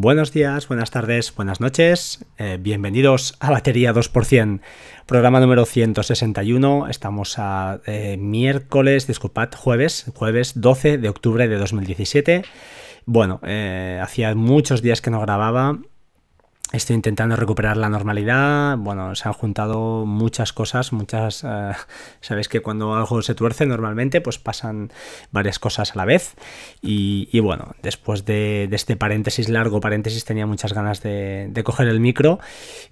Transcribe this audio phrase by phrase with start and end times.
[0.00, 2.24] Buenos días, buenas tardes, buenas noches.
[2.38, 4.60] Eh, bienvenidos a Batería 2%,
[5.04, 6.88] programa número 161.
[6.88, 12.42] Estamos a eh, miércoles, disculpad, jueves, jueves 12 de octubre de 2017.
[13.04, 15.78] Bueno, eh, hacía muchos días que no grababa
[16.72, 18.78] Estoy intentando recuperar la normalidad.
[18.78, 21.44] Bueno, se han juntado muchas cosas, muchas...
[21.44, 21.72] Eh,
[22.22, 24.90] Sabéis que cuando algo se tuerce normalmente pues pasan
[25.32, 26.34] varias cosas a la vez.
[26.80, 32.38] Y, bueno, después de, este paréntesis, largo paréntesis, tenía muchas ganas de, coger el micro.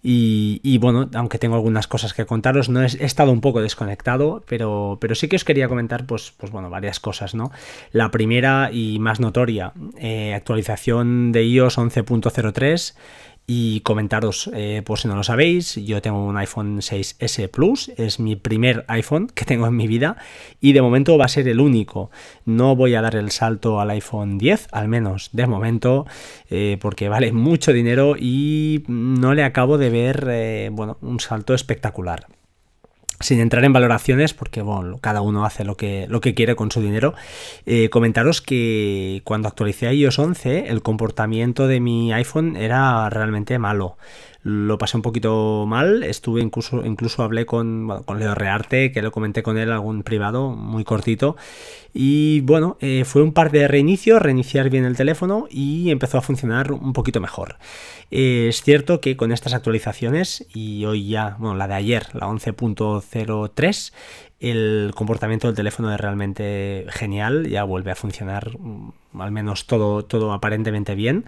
[0.03, 4.99] Y, bueno, aunque tengo algunas cosas que contaros, no he, estado un poco desconectado, pero,
[5.01, 7.51] pero sí que os quería comentar pues, pues bueno, varias cosas, ¿no?
[7.93, 12.95] La primera y más notoria, eh, actualización de iOS 11.03
[13.53, 18.21] y comentaros, eh, por si no lo sabéis, yo tengo un iPhone 6S Plus, es
[18.21, 20.19] mi primer iPhone que tengo en mi vida
[20.61, 22.13] y de momento va a ser el único.
[22.45, 26.07] No voy a dar el salto al iPhone 10, al menos de momento,
[26.49, 31.53] eh, porque vale mucho dinero y no le acabo de ver eh, bueno, un salto
[31.53, 32.29] espectacular
[33.21, 36.71] sin entrar en valoraciones, porque bueno, cada uno hace lo que, lo que quiere con
[36.71, 37.15] su dinero,
[37.67, 43.97] eh, comentaros que cuando actualicé iOS 11, el comportamiento de mi iPhone era realmente malo
[44.43, 46.03] lo pasé un poquito mal.
[46.03, 50.51] Estuve incluso, incluso hablé con, con Leo Rearte, que lo comenté con él algún privado,
[50.51, 51.37] muy cortito.
[51.93, 56.23] Y bueno, eh, fue un par de reinicios, reiniciar bien el teléfono y empezó a
[56.23, 57.57] funcionar un poquito mejor.
[58.11, 62.29] Eh, es cierto que con estas actualizaciones, y hoy ya, bueno, la de ayer, la
[62.29, 63.93] 11.03,
[64.41, 70.05] el comportamiento del teléfono es realmente genial, ya vuelve a funcionar mm, al menos todo,
[70.05, 71.27] todo aparentemente bien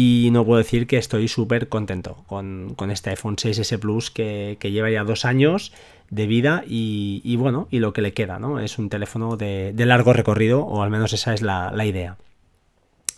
[0.00, 4.88] y no puedo decir que estoy súper contento con, este iPhone 6S Plus que, lleva
[4.92, 5.72] ya dos años
[6.08, 8.60] de vida y, bueno, y lo que le queda, ¿no?
[8.60, 12.16] Es un teléfono de, largo recorrido, o al menos esa es la, idea.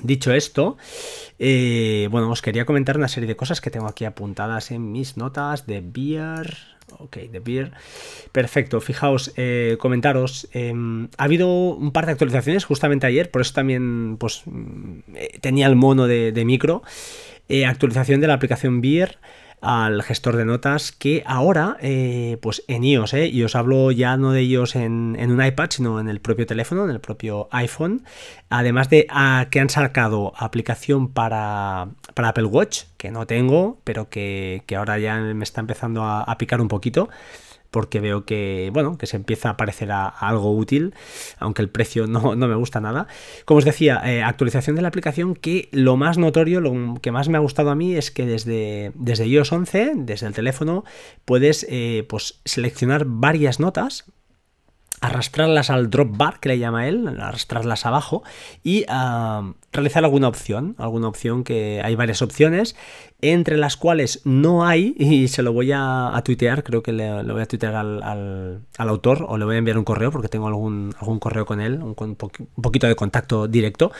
[0.02, 0.78] Dicho esto,
[1.38, 5.18] eh, bueno, os quería comentar una serie de cosas que tengo aquí apuntadas en mis
[5.18, 6.56] notas de Beer.
[6.98, 7.72] Ok, de Beer.
[8.32, 10.48] Perfecto, fijaos, eh, comentaros.
[10.52, 15.38] Em, ha habido un par de actualizaciones justamente ayer, por eso también pues, mm, eh,
[15.40, 16.82] tenía el mono de, micro.
[17.48, 19.18] Eh, actualización de la aplicación Beer
[19.60, 24.16] al gestor de notas que ahora, eh, pues en iOS, eh, y os hablo ya
[24.16, 28.04] no de iOS en, un iPad, sino en el propio teléfono, en el propio iPhone,
[28.48, 34.08] además de ah, que han sacado aplicación para, para, Apple Watch, que no tengo, pero
[34.08, 37.08] que, ahora ya me está empezando a picar un poquito
[37.70, 40.94] porque veo que, bueno, que se empieza a parecer algo útil,
[41.38, 43.06] aunque el precio no, me gusta nada.
[43.44, 47.28] Como os decía, eh, actualización de la aplicación que lo más notorio, lo que más
[47.28, 50.84] me ha gustado a mí es que desde, desde iOS 11, desde el teléfono,
[51.24, 54.04] puedes eh, pues, seleccionar varias notas
[55.00, 58.22] arrastrarlas al drop bar que le llama él, arrastrarlas abajo
[58.62, 62.76] y ah, realizar alguna opción, alguna opción que hay varias opciones
[63.22, 67.42] entre las cuales no hay, y se lo voy a, tuitear, creo que le, voy
[67.42, 71.18] a tuitear al, autor o le voy a enviar un correo porque tengo algún, algún
[71.18, 73.92] correo con él, un, poquito de contacto directo,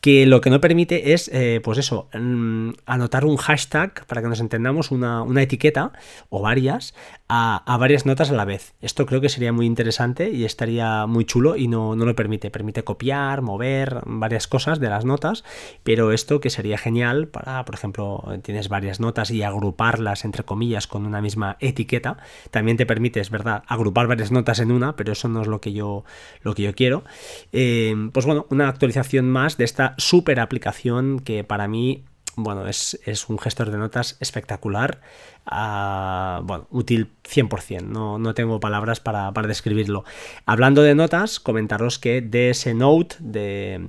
[0.00, 4.28] que lo que no permite es, eh, pues eso, mm, anotar un hashtag, para que
[4.28, 5.92] nos entendamos, una, etiqueta
[6.28, 6.94] o varias
[7.28, 8.74] a, varias notas a la vez.
[8.80, 12.50] Esto creo que sería muy interesante y estaría muy chulo y no, no lo permite.
[12.50, 15.44] Permite copiar, mover varias cosas de las notas,
[15.82, 18.24] pero esto que sería genial para, por ejemplo,
[18.68, 22.18] varias notas y agruparlas entre comillas con una misma etiqueta.
[22.50, 25.60] También te permite, es verdad, agrupar varias notas en una, pero eso no es lo
[25.60, 26.04] que yo,
[26.42, 27.04] lo que yo quiero.
[27.52, 32.04] Eh, pues bueno, una actualización más de esta super aplicación que para mí
[32.36, 35.00] bueno, es, un gestor de notas espectacular,
[35.46, 40.04] ah, bueno, útil 100%, no, no tengo palabras para, para, describirlo.
[40.44, 43.88] Hablando de notas, comentaros que DS Note de,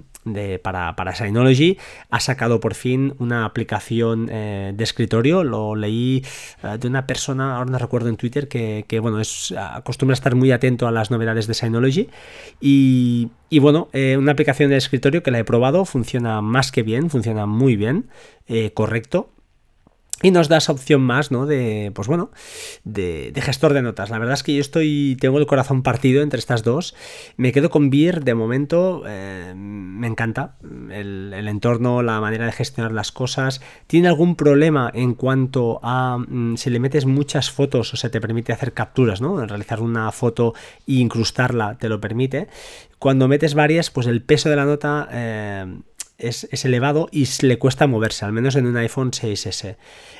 [0.61, 1.77] para, para Synology
[2.09, 5.43] ha sacado por fin una aplicación eh, de escritorio.
[5.43, 6.23] Lo leí
[6.63, 10.35] eh, de una persona, ahora no recuerdo en Twitter, que, bueno, es, acostumbra a estar
[10.35, 12.09] muy atento a las novedades de Synology.
[12.61, 13.29] Y,
[13.59, 17.45] bueno, eh, una aplicación de escritorio que la he probado, funciona más que bien, funciona
[17.45, 18.09] muy bien,
[18.73, 19.29] correcto.
[20.23, 21.45] Y nos da esa opción más, ¿no?
[21.45, 22.31] De, pues bueno,
[22.83, 24.09] de, gestor de notas.
[24.09, 26.95] La verdad es que yo estoy, tengo el corazón partido entre estas dos.
[27.35, 29.03] Me quedo con Beer de momento.
[29.05, 30.55] Eh, me encanta
[30.91, 33.61] el, entorno, la manera de gestionar las cosas.
[33.85, 38.19] Tiene algún problema en cuanto a mm, si le metes muchas fotos o se te
[38.19, 39.45] permite hacer capturas, ¿no?
[39.45, 40.55] Realizar una foto
[40.87, 42.47] e incrustarla te lo permite.
[42.97, 45.07] Cuando metes varias, pues el peso de la nota...
[45.11, 45.77] Eh,
[46.17, 49.75] es, elevado y le cuesta moverse, al menos en un iPhone 6S.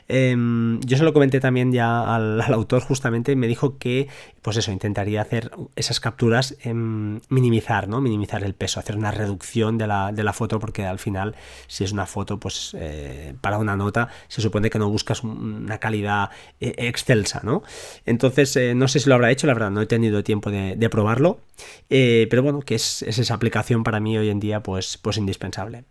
[0.10, 4.08] Em, yo se lo comenté también ya al, autor justamente y me dijo que,
[4.42, 8.00] pues eso, intentaría hacer esas capturas, en minimizar, ¿no?
[8.02, 11.36] Minimizar el peso, hacer una reducción de la, de la foto porque al final,
[11.68, 15.80] si es una foto, pues eh, para una nota se supone que no buscas una
[15.80, 17.64] calidad eh, excelsa, ¿no?
[18.06, 20.88] Entonces, eh, no sé si lo habrá hecho, la verdad, no he tenido tiempo de,
[20.88, 21.42] probarlo,
[21.90, 25.84] pero bueno, que es, es, esa aplicación para mí hoy en día, pues, pues indispensable.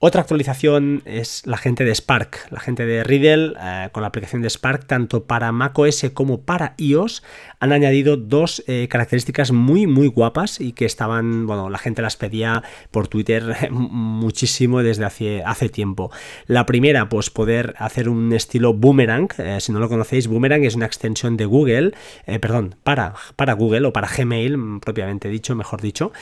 [0.00, 4.42] Otra actualización es la gente de Spark, la gente de Riddle eh, con la aplicación
[4.42, 7.24] de Spark tanto para macOS como para iOS
[7.60, 12.16] han añadido dos eh, características muy muy guapas y que estaban, bueno, la gente las
[12.16, 16.12] pedía por Twitter muchísimo desde hace, hace tiempo.
[16.46, 20.76] La primera, pues poder hacer un estilo Boomerang, eh, si no lo conocéis, Boomerang es
[20.76, 21.92] una extensión de Google,
[22.40, 26.12] perdón, para, para Google o para Gmail propiamente dicho, mejor dicho,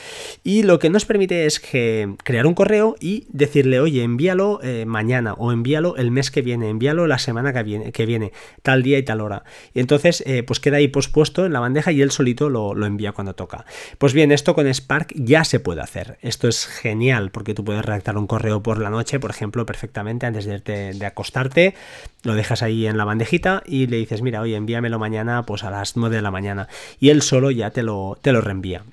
[0.43, 5.33] y lo que nos permite es crear un correo y decir oye, envíalo eh, mañana
[5.33, 8.31] o envíalo el mes que viene, envíalo la semana que viene, que viene
[8.61, 9.43] tal día y tal hora.
[9.73, 13.11] Y entonces, eh, pues queda ahí pospuesto en la bandeja y él solito lo, envía
[13.11, 13.65] cuando toca.
[13.97, 16.17] Pues bien, esto con Spark ya se puede hacer.
[16.21, 20.25] Esto es genial porque tú puedes redactar un correo por la noche, por ejemplo, perfectamente
[20.25, 20.59] antes de,
[20.93, 21.75] de acostarte,
[22.23, 25.71] lo dejas ahí en la bandejita y le dices, mira, oye, envíamelo mañana pues a
[25.71, 26.67] las 9 de la mañana.
[26.99, 28.83] Y él solo ya te lo, te lo reenvía.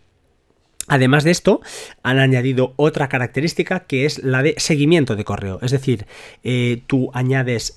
[0.86, 1.62] Además de esto,
[2.02, 5.58] han añadido otra característica que es la de seguimiento de correo.
[5.62, 6.06] Es decir,
[6.42, 7.75] eh, tú añades,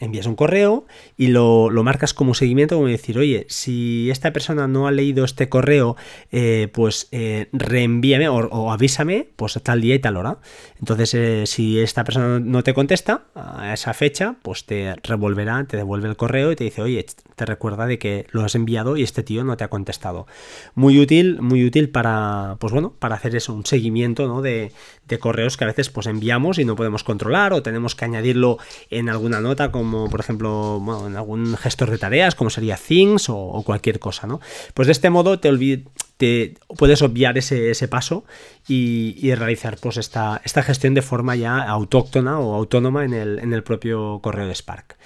[0.00, 0.86] envías un correo
[1.18, 5.50] y lo, marcas como seguimiento, como decir, oye, si esta persona no ha leído este
[5.50, 5.96] correo,
[6.32, 10.38] eh, pues eh, reenvíame o, avísame, pues tal día y tal hora.
[10.78, 16.08] Entonces, si esta persona no te contesta a esa fecha, pues te revolverá, te devuelve
[16.08, 17.04] el correo y te dice, oye,
[17.34, 20.26] te recuerda de que lo has enviado y este tío no te ha contestado.
[20.74, 24.72] Muy útil, muy útil para pues bueno, para hacer eso, un seguimiento de,
[25.20, 28.58] correos que a veces pues enviamos y no podemos controlar o tenemos que añadirlo
[28.90, 33.62] en alguna nota como por ejemplo en algún gestor de tareas como sería Things o,
[33.64, 34.40] cualquier cosa, ¿no?
[34.74, 35.84] Pues de este modo te,
[36.16, 38.24] te puedes obviar ese, paso
[38.68, 43.62] y, realizar pues esta, gestión de forma ya autóctona o autónoma en el, en el
[43.62, 44.96] propio correo de Spark.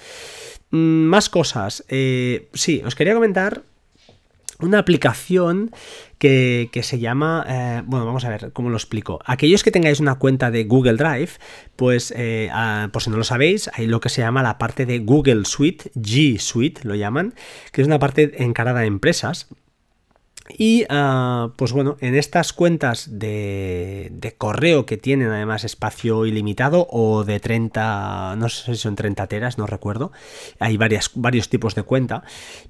[0.71, 1.83] Mm, más cosas.
[1.89, 3.63] Eh, sí, os quería comentar
[4.61, 5.71] una aplicación
[6.17, 9.19] que, se llama, eh, bueno, vamos a ver cómo lo explico.
[9.25, 11.31] Aquellos que tengáis una cuenta de Google Drive,
[11.75, 14.85] pues eh, ah, por si no lo sabéis, hay lo que se llama la parte
[14.85, 17.33] de Google Suite, G Suite lo llaman,
[17.71, 19.47] que es una parte encarada a empresas.
[20.49, 27.23] Y ah, pues bueno, en estas cuentas de, correo que tienen además espacio ilimitado o
[27.23, 30.11] de 30, no sé si son 30 teras, no recuerdo,
[30.59, 32.23] hay varios tipos de cuenta,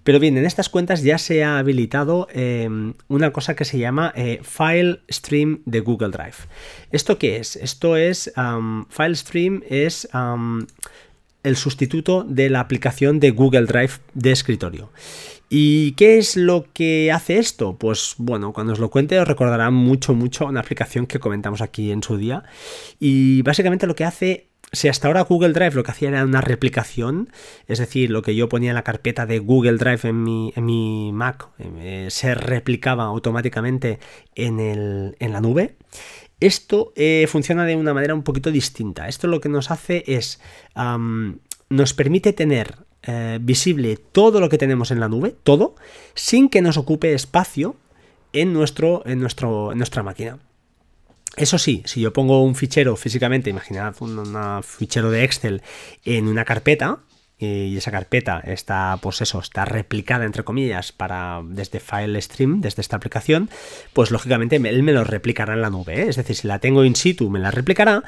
[0.04, 4.12] pero bien, en estas cuentas ya se ha habilitado em, una cosa que se llama
[4.16, 6.36] eh, File Stream de Google Drive.
[6.92, 7.56] ¿Esto qué es?
[7.56, 8.32] Esto es,
[8.90, 10.08] File Stream es
[11.44, 14.90] el sustituto de la aplicación de Google Drive de escritorio.
[15.54, 17.76] ¿Y qué es lo que hace esto?
[17.78, 21.92] Pues bueno, cuando os lo cuente os recordará mucho, mucho una aplicación que comentamos aquí
[21.92, 22.46] en su día.
[23.02, 26.40] Y básicamente lo que hace si hasta ahora Google Drive lo que hacía era una
[26.40, 27.30] replicación,
[27.68, 30.66] es decir, lo que yo ponía en la carpeta de Google Drive en mi, en
[30.66, 34.00] mi Mac eh, se replicaba automáticamente
[34.36, 35.76] en, el, en la nube,
[36.40, 39.10] esto eh, funciona de una manera un poquito distinta.
[39.10, 40.40] Esto lo que nos hace es,
[41.70, 45.76] nos permite tener eh, visible todo lo que tenemos en la nube, todo,
[46.14, 47.76] sin que nos ocupe espacio
[48.34, 50.40] en, nuestro, en, nuestro, nuestra máquina.
[51.38, 55.62] Eso sí, si yo pongo un fichero físicamente, imaginad un fichero de Excel
[56.04, 57.00] en una carpeta,
[57.42, 62.82] y esa carpeta está, pues eso, está replicada entre comillas para desde File Stream, desde
[62.82, 63.50] esta aplicación,
[63.94, 66.02] pues lógicamente él me lo replicará en la nube.
[66.02, 66.10] ¿eh?
[66.10, 68.04] Es decir, si la tengo in situ me la replicará,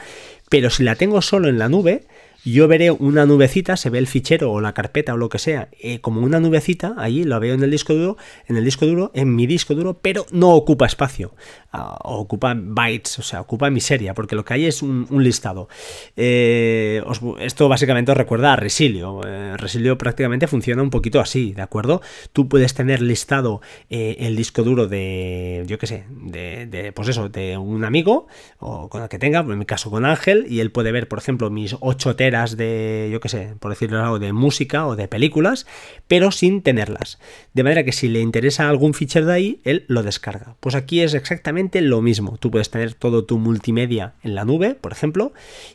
[0.50, 2.06] pero si la tengo solo en la nube,
[2.46, 5.70] yo veré una nubecita, se ve el fichero o la carpeta o lo que sea,
[5.80, 9.12] eh, como una nubecita, ahí lo veo en el disco duro, en el disco duro,
[9.14, 11.36] en mi disco duro, pero no ocupa espacio,
[11.72, 15.70] ah, ocupa bytes, o sea, ocupa miseria, porque lo que hay es un, listado.
[16.18, 17.02] Eh,
[17.40, 19.22] esto básicamente os recuerda a Resilio.
[19.26, 22.02] Eh, Resilio prácticamente funciona un poquito así, ¿de acuerdo?
[22.34, 27.30] Tú puedes tener listado el disco duro de, yo qué sé, de, de, pues eso,
[27.30, 28.28] de un amigo,
[28.60, 31.20] o con el que tenga, en mi caso con Ángel, y él puede ver, por
[31.20, 35.08] ejemplo, mis 8 teras de, yo qué sé, por decirlo algo, de música o de
[35.08, 35.66] películas,
[36.08, 37.20] pero sin tenerlas.
[37.54, 40.56] De manera que si le interesa algún fichero de ahí, él lo descarga.
[40.60, 42.38] Pues aquí es exactamente lo mismo.
[42.38, 45.32] Tú puedes tener todo tu multimedia en la nube, por ejemplo,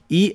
[0.09, 0.35] y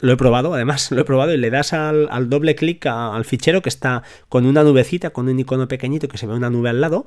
[0.00, 3.62] lo he probado, además lo he probado y le das al, doble clic al fichero
[3.62, 6.80] que está con una nubecita, con un icono pequeñito que se ve una nube al
[6.80, 7.06] lado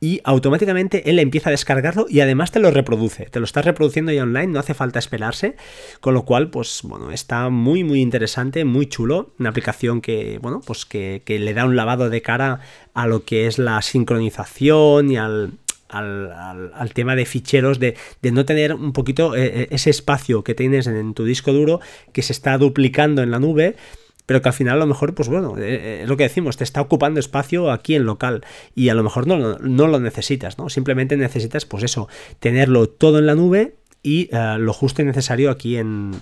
[0.00, 4.12] y automáticamente él empieza a descargarlo y además te lo reproduce, te lo estás reproduciendo
[4.12, 5.56] ya online, no hace falta esperarse,
[6.00, 10.60] con lo cual pues bueno, está muy muy interesante, muy chulo, una aplicación que bueno,
[10.66, 12.60] pues que, que le da un lavado de cara
[12.92, 15.52] a lo que es la sincronización y al,
[15.94, 20.86] al, tema de ficheros, de, no tener un poquito eh, eh, ese espacio que tienes
[20.86, 21.80] en, tu disco duro
[22.12, 23.76] que se está duplicando en la nube
[24.26, 26.64] pero que al final a lo mejor, pues bueno, eh, es lo que decimos, te
[26.64, 28.42] está ocupando espacio aquí en local
[28.74, 30.70] y a lo mejor no, no lo necesitas, ¿no?
[30.70, 32.08] Simplemente necesitas, pues eso,
[32.40, 36.12] tenerlo todo en la nube y lo justo y necesario aquí en,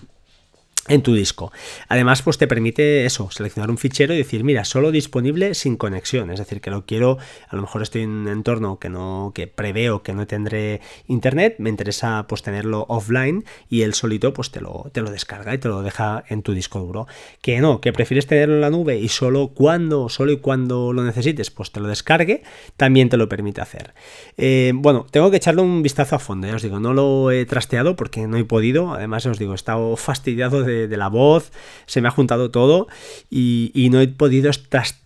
[0.88, 1.52] en tu disco.
[1.88, 6.30] Además, pues te permite eso, seleccionar un fichero y decir, mira, solo disponible sin conexión,
[6.30, 9.46] es decir, que lo quiero, a lo mejor estoy en un entorno que no que
[9.46, 14.60] preveo que no tendré internet, me interesa pues tenerlo offline y él solito pues te
[14.60, 17.06] lo te lo descarga y te lo deja en tu disco duro.
[17.40, 21.04] Que no, que prefieres tenerlo en la nube y solo cuando, solo y cuando lo
[21.04, 22.42] necesites, pues te lo descargue,
[22.76, 23.94] también te lo permite hacer.
[24.36, 27.46] Eh, bueno, tengo que echarle un vistazo a fondo, ya os digo, no lo he
[27.46, 31.52] trasteado porque no he podido, además os digo, he estado fastidiado de de, la voz,
[31.86, 32.88] se me ha juntado todo
[33.30, 34.50] y, no he podido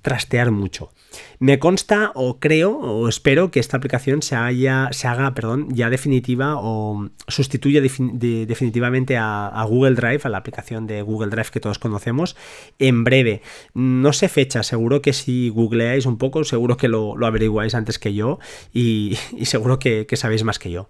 [0.03, 0.91] trastear mucho.
[1.39, 5.91] Me consta o creo o espero que esta aplicación se, haya, se haga perdón, ya
[5.91, 11.79] definitiva o sustituya definitivamente a, Google Drive, a la aplicación de Google Drive que todos
[11.79, 12.37] conocemos,
[12.79, 13.43] en breve.
[13.75, 18.15] No sé fecha, seguro que si googleáis un poco, seguro que lo, averiguáis antes que
[18.15, 18.39] yo
[18.73, 20.89] y, seguro que, que sabéis más que yo.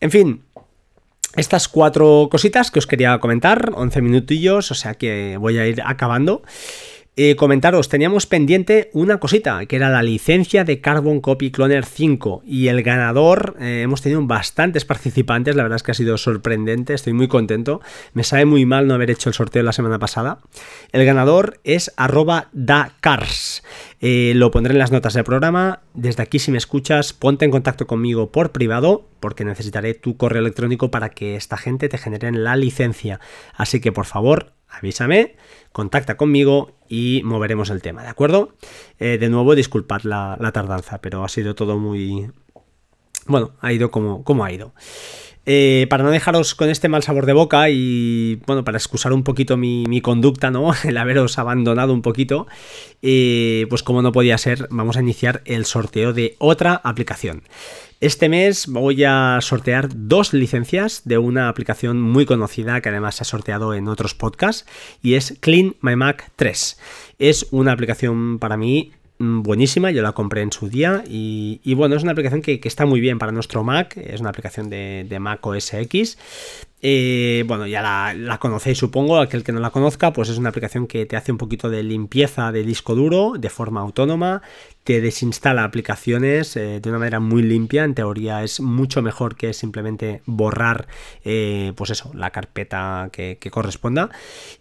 [0.00, 0.42] En fin,
[1.36, 5.82] estas cuatro cositas que os quería comentar, 11 minutillos, o sea que voy a ir
[5.84, 6.42] acabando.
[7.20, 12.44] Eh, comentaros, teníamos pendiente una cosita, que era la licencia de Carbon Copy Cloner 5
[12.46, 16.94] y el ganador, eh, hemos tenido bastantes participantes, la verdad es que ha sido sorprendente,
[16.94, 17.80] estoy muy contento,
[18.12, 20.38] me sabe muy mal no haber hecho el sorteo la semana pasada.
[20.92, 23.64] El ganador es arroba dacars,
[24.00, 27.50] eh, lo pondré en las notas del programa, desde aquí si me escuchas, ponte en
[27.50, 32.44] contacto conmigo por privado, porque necesitaré tu correo electrónico para que esta gente te generen
[32.44, 33.20] la licencia,
[33.54, 35.36] así que por favor, avísame,
[35.72, 38.54] contacta conmigo y moveremos el tema, ¿de acuerdo?
[38.98, 42.30] Eh, de nuevo, disculpad la, tardanza, pero ha sido todo muy...
[43.26, 44.72] Bueno, ha ido como, como ha ido.
[45.50, 49.24] Eh, para no dejaros con este mal sabor de boca y bueno, para excusar un
[49.24, 50.72] poquito mi, conducta, ¿no?
[50.84, 52.46] El haberos abandonado un poquito,
[53.00, 57.44] eh, pues como no podía ser, vamos a iniciar el sorteo de otra aplicación.
[58.00, 63.22] Este mes voy a sortear dos licencias de una aplicación muy conocida que además se
[63.22, 64.66] ha sorteado en otros podcasts
[65.02, 66.78] y es Clean My Mac 3.
[67.18, 72.02] Es una aplicación para mí buenísima, yo la compré en su día y, bueno, es
[72.02, 75.44] una aplicación que, está muy bien para nuestro Mac, es una aplicación de, de Mac
[75.44, 76.18] OS X.
[76.80, 77.82] Eh, bueno, ya
[78.14, 81.32] la, conocéis supongo, aquel que no la conozca, pues es una aplicación que te hace
[81.32, 84.42] un poquito de limpieza de disco duro de forma autónoma,
[84.88, 89.52] te desinstala aplicaciones eh, de una manera muy limpia, en teoría es mucho mejor que
[89.52, 90.88] simplemente borrar,
[91.26, 94.08] eh, pues eso, la carpeta que, corresponda.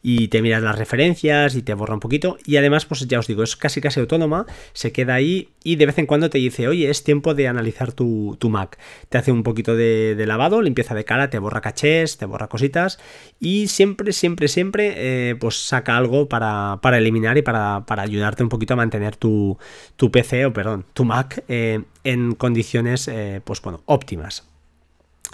[0.04, 2.38] Y te miras las referencias y te borra un poquito.
[2.44, 5.86] Y además, pues ya os digo, es casi casi autónoma, se queda ahí y de
[5.86, 8.80] vez en cuando te dice, oye, es tiempo de analizar tu, Mac,
[9.10, 13.00] te hace un poquito de, lavado, limpieza de cara, te borra cachés, te borra cositas
[13.38, 18.76] y siempre, siempre, siempre eh, pues saca algo para, eliminar y para, ayudarte un poquito
[18.76, 19.58] a mantener tu,
[20.18, 24.48] PC o perdón, tu Mac eh, en condiciones eh, pues bueno, óptimas.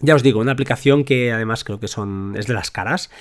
[0.01, 3.12] Ya os digo, una aplicación que además creo que son es de las caras,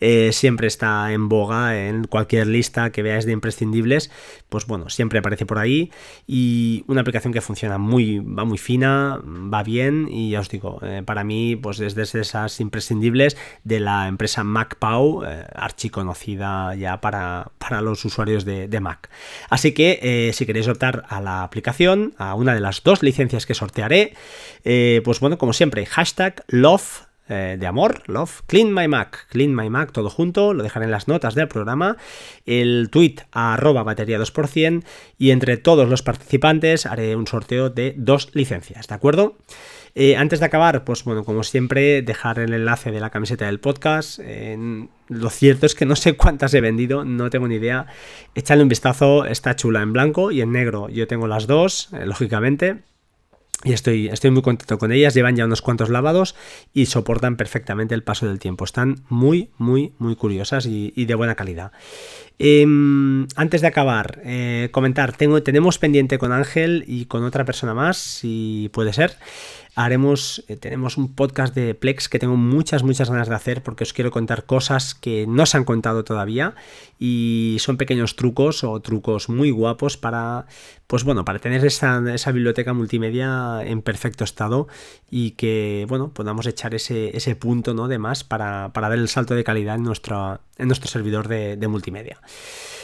[0.00, 4.10] eh, siempre está en boga en cualquier lista que veáis de imprescindibles,
[4.48, 5.92] pues bueno, siempre aparece por ahí
[6.26, 10.80] y una aplicación que funciona muy, va muy fina, va bien y ya os digo,
[10.82, 17.00] eh, para mí pues es de esas imprescindibles de la empresa MacPow, eh, archiconocida ya
[17.00, 19.10] para, para los usuarios de, de Mac.
[19.50, 23.54] Así que si queréis optar a la aplicación, a una de las dos licencias que
[23.54, 24.14] sortearé,
[25.04, 29.70] pues bueno, como siempre, hashtag love eh, de amor, love, clean my Mac, clean my
[29.70, 31.96] Mac, todo junto, lo dejaré en las notas del programa,
[32.46, 34.82] el tweet a arroba batería 2%
[35.18, 39.38] y entre todos los participantes haré un sorteo de dos licencias, ¿de acuerdo?
[39.94, 43.60] Eh, antes de acabar, pues bueno, como siempre, dejar el enlace de la camiseta del
[43.60, 44.20] podcast.
[45.08, 47.86] lo cierto es que no sé cuántas he vendido, no tengo ni idea.
[48.34, 50.88] Echadle un vistazo, está chula en blanco y en negro.
[50.88, 52.82] Yo tengo las dos, eh, lógicamente.
[53.64, 56.34] Y estoy, estoy muy contento con ellas, llevan ya unos cuantos lavados
[56.72, 58.64] y soportan perfectamente el paso del tiempo.
[58.64, 61.70] Están muy, muy, muy curiosas y, de buena calidad.
[62.38, 67.72] Em, antes de acabar, eh, comentar, tengo, tenemos pendiente con Ángel y con otra persona
[67.72, 69.16] más, si puede ser,
[69.76, 73.84] haremos, eh, tenemos un podcast de Plex que tengo muchas, muchas ganas de hacer porque
[73.84, 76.54] os quiero contar cosas que no se han contado todavía
[76.98, 80.46] y son pequeños trucos o trucos muy guapos para,
[80.92, 84.68] pues bueno, para tener esa, biblioteca multimedia en perfecto estado
[85.10, 87.88] y que, bueno, podamos echar ese, punto, ¿no?
[87.88, 90.42] De más para, para dar el salto de calidad en nuestro,
[90.84, 92.20] servidor de, multimedia.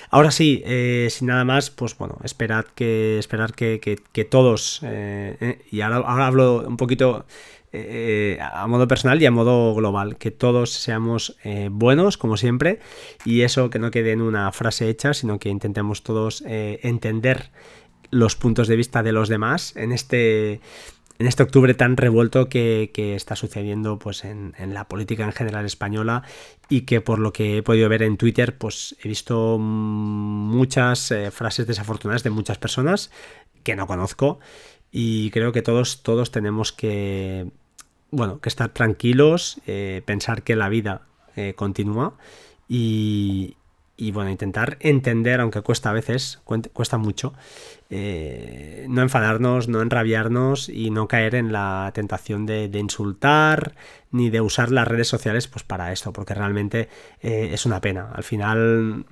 [0.08, 5.82] Ahora sí, eh, sin nada más, pues bueno, esperad que, esperar que, todos, eh, y
[5.82, 7.26] ahora, hablo un poquito
[7.70, 12.80] eh, a modo personal y a modo global, que todos seamos eh, buenos, como siempre,
[13.26, 17.50] y eso que no quede en una frase hecha, sino que intentemos todos eh, entender
[18.10, 20.60] los puntos de vista de los demás en este,
[21.18, 26.22] en este octubre tan revuelto que, está sucediendo pues, en, la política en general española
[26.68, 31.66] y que por lo que he podido ver en Twitter pues he visto muchas frases
[31.66, 33.10] desafortunadas de muchas personas
[33.62, 34.38] que no conozco
[34.90, 37.50] y creo que todos, todos tenemos que,
[38.10, 41.02] bueno, que estar tranquilos, eh, pensar que la vida
[41.36, 42.14] eh, continúa
[42.68, 43.56] y,
[43.96, 46.40] y, bueno, intentar entender, aunque cuesta a veces,
[46.72, 47.34] cuesta mucho,
[47.90, 53.74] eh, no enfadarnos, no enrabiarnos y no caer en la tentación de, insultar
[54.10, 56.88] ni de usar las redes sociales pues para esto, porque realmente
[57.20, 58.10] es una pena.
[58.14, 59.04] Al final,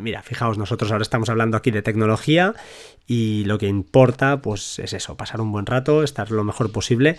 [0.00, 2.54] mira, fijaos, nosotros ahora estamos hablando aquí de tecnología
[3.06, 7.16] y lo que importa pues es eso, pasar un buen rato, estar lo mejor posible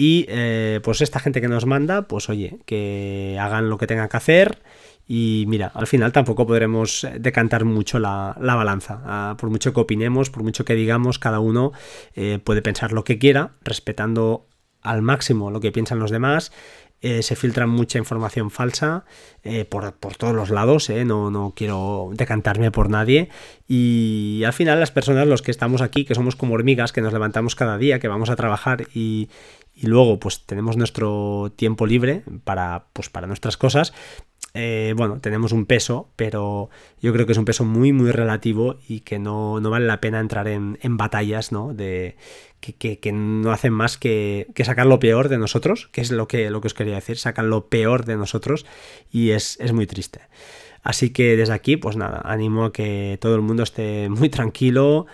[0.00, 4.08] y eh, pues esta gente que nos manda, pues oye, que hagan lo que tengan
[4.08, 4.58] que hacer.
[5.06, 9.02] Y mira, al final tampoco podremos decantar mucho la, balanza.
[9.04, 11.72] Ah, por mucho que opinemos, por mucho que digamos, cada uno
[12.14, 14.46] eh, puede pensar lo que quiera, respetando
[14.82, 16.52] al máximo lo que piensan los demás
[17.02, 19.06] eh, se filtra mucha información falsa
[19.42, 23.30] eh, por, todos los lados, eh, no, no, quiero decantarme por nadie.
[23.66, 27.14] Y al final las personas, los que estamos aquí, que somos como hormigas, que nos
[27.14, 29.30] levantamos cada día, que vamos a trabajar y,
[29.74, 33.94] y luego pues tenemos nuestro tiempo libre para, pues, para nuestras cosas,
[34.54, 38.78] eh, bueno, tenemos un peso, pero yo creo que es un peso muy, muy relativo
[38.88, 41.72] y que no, vale la pena entrar en, batallas, ¿no?
[41.72, 42.16] De,
[42.60, 46.60] que, no hacen más que, sacar lo peor de nosotros, que es lo que, lo
[46.60, 48.66] que os quería decir, sacan lo peor de nosotros
[49.10, 50.20] y es, es muy triste.
[50.82, 55.06] Así que desde aquí, pues nada, animo a que todo el mundo esté muy tranquilo,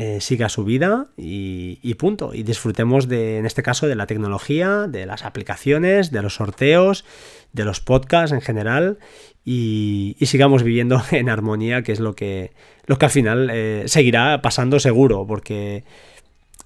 [0.00, 2.32] eh, siga su vida y, punto.
[2.32, 7.04] Y disfrutemos de, en este caso, de la tecnología, de las aplicaciones, de los sorteos,
[7.52, 8.98] de los podcasts en general
[9.44, 12.52] y, sigamos viviendo en armonía, que es lo que,
[12.86, 15.84] lo que al final eh, seguirá pasando seguro, porque,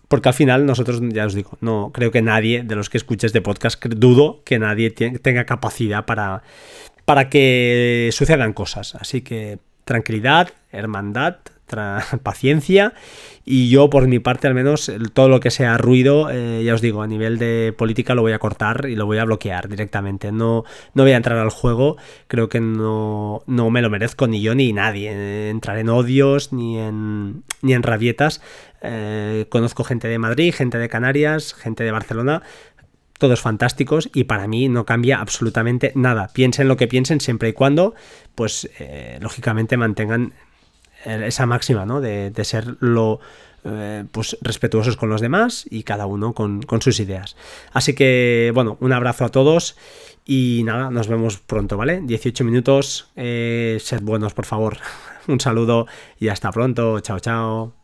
[0.09, 3.33] porque al final nosotros, ya os digo, no creo que nadie de los que escuches
[3.33, 6.43] de podcast, dudo que nadie tenga capacidad para,
[7.05, 8.97] para que sucedan cosas.
[8.97, 11.37] Así que tranquilidad, hermandad,
[12.23, 12.95] paciencia
[13.45, 16.81] y yo por mi parte al menos todo lo que sea ruido, eh, ya os
[16.81, 20.31] digo, a nivel de política lo voy a cortar y lo voy a bloquear directamente.
[20.31, 21.97] No, no voy a entrar al juego,
[22.29, 25.11] creo que no, no me lo merezco ni yo ni nadie.
[25.13, 28.41] Eh, entrar en odios ni en, ni en rabietas.
[28.81, 32.43] Eh, conozco gente de Madrid, gente de Canarias, gente de Barcelona,
[33.19, 36.31] todos fantásticos y para mí no cambia absolutamente nada.
[36.33, 37.95] Piensen lo que piensen siempre y cuando,
[38.35, 38.69] pues
[39.21, 40.33] lógicamente mantengan
[41.05, 42.01] esa máxima, ¿no?
[42.01, 43.21] De, ser lo
[43.65, 47.37] eh, pues respetuosos con los demás y cada uno con, sus ideas.
[47.73, 49.77] Así que, bueno, un abrazo a todos
[50.25, 52.01] y nada, nos vemos pronto, ¿vale?
[52.03, 54.79] 18 minutos, eh, sed buenos, por favor.
[55.29, 55.87] un saludo
[56.19, 57.01] y hasta pronto.
[57.01, 57.82] Chao, chao.